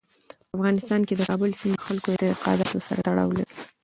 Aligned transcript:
په 0.47 0.51
افغانستان 0.57 1.01
کې 1.07 1.13
د 1.15 1.21
کابل 1.29 1.51
سیند 1.59 1.77
د 1.79 1.83
خلکو 1.87 2.09
د 2.21 2.23
اعتقاداتو 2.29 2.77
سره 2.87 2.99
تړاو 3.07 3.35
لري. 3.37 3.53